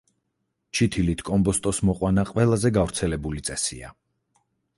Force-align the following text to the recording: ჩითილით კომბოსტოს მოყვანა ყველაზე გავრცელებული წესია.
ჩითილით 0.77 1.21
კომბოსტოს 1.27 1.81
მოყვანა 1.89 2.25
ყველაზე 2.31 2.73
გავრცელებული 2.79 3.45
წესია. 3.53 3.95